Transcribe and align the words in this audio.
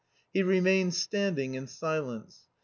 He 0.33 0.41
remained 0.41 0.95
standing 0.95 1.53
in 1.53 1.67
silence. 1.67 2.47